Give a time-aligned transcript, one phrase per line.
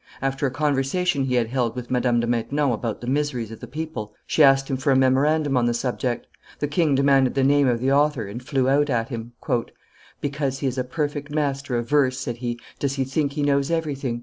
[0.19, 3.67] After a conversation he had held with Madame de Maintenon about the miseries of the
[3.67, 6.25] people, she asked him for a memorandum on the subject.
[6.57, 9.33] The king demanded the name of the author, and flew out at him.
[10.19, 13.69] "Because he is a perfect master of verse," said he, "does he think he knows
[13.69, 14.19] everything?